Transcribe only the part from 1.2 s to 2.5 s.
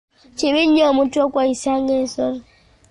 okweyisa nga ensolo!